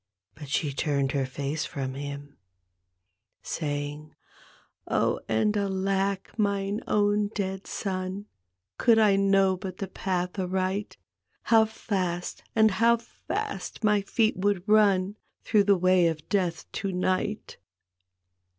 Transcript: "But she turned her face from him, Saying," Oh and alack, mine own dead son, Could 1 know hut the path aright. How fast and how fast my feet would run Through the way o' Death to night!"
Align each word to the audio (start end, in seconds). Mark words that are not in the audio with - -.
"But 0.33 0.49
she 0.49 0.73
turned 0.73 1.11
her 1.11 1.27
face 1.27 1.63
from 1.63 1.93
him, 1.93 2.39
Saying," 3.43 4.15
Oh 4.87 5.19
and 5.29 5.55
alack, 5.55 6.31
mine 6.39 6.81
own 6.87 7.27
dead 7.35 7.67
son, 7.67 8.25
Could 8.79 8.97
1 8.97 9.29
know 9.29 9.59
hut 9.61 9.77
the 9.77 9.87
path 9.87 10.39
aright. 10.39 10.97
How 11.43 11.65
fast 11.65 12.41
and 12.55 12.71
how 12.71 12.97
fast 12.97 13.83
my 13.83 14.01
feet 14.01 14.35
would 14.37 14.67
run 14.67 15.17
Through 15.43 15.65
the 15.65 15.77
way 15.77 16.09
o' 16.09 16.15
Death 16.15 16.65
to 16.71 16.91
night!" 16.91 17.57